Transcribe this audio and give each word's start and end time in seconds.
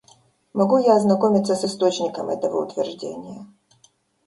Могу 0.53 0.79
я 0.79 0.95
ознакомиться 0.95 1.53
с 1.55 1.63
источником 1.63 2.29
этого 2.29 2.65
утверждения? 2.65 3.45